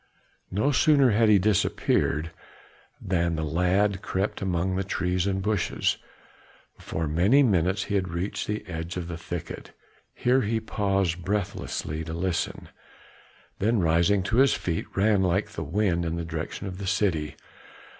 [0.49, 2.31] No sooner had he disappeared,
[2.99, 5.97] than the lad crept away among the trees and bushes;
[6.75, 9.73] before many minutes he had reached the edge of the thicket,
[10.15, 12.69] here he paused breathlessly to listen,
[13.59, 17.35] then rising to his feet, ran like the wind in the direction of the city.